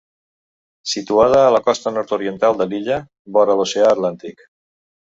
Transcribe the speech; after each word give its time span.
Situada 0.93 1.43
a 1.49 1.53
la 1.57 1.61
costa 1.69 1.95
nord-oriental 1.99 2.59
de 2.63 2.69
l'illa, 2.73 2.99
vora 3.39 3.61
l'Oceà 3.63 3.95
Atlàntic. 3.97 4.47